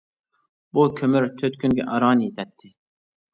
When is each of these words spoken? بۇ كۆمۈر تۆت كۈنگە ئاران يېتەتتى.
بۇ 0.77 0.85
كۆمۈر 0.99 1.27
تۆت 1.41 1.59
كۈنگە 1.65 1.87
ئاران 1.91 2.25
يېتەتتى. 2.27 2.73